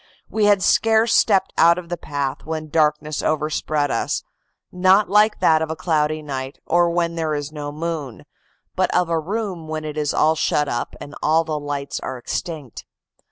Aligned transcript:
We 0.31 0.45
had 0.45 0.63
scarce 0.63 1.13
stepped 1.13 1.53
out 1.59 1.77
of 1.77 1.89
the 1.89 1.95
path 1.95 2.43
when 2.43 2.69
darkness 2.69 3.21
overspread 3.21 3.91
us, 3.91 4.23
not 4.71 5.11
like 5.11 5.39
that 5.41 5.61
of 5.61 5.69
a 5.69 5.75
cloudy 5.75 6.23
night, 6.23 6.57
or 6.65 6.89
when 6.89 7.13
there 7.13 7.35
is 7.35 7.51
no 7.51 7.71
moon, 7.71 8.25
but 8.75 8.91
of 8.95 9.09
a 9.09 9.19
room 9.19 9.67
when 9.67 9.85
it 9.85 9.99
is 9.99 10.11
all 10.11 10.33
shut 10.33 10.67
up 10.67 10.95
and 10.99 11.13
all 11.21 11.43
the 11.43 11.59
lights 11.59 11.99
are 11.99 12.17
extinct. 12.17 12.83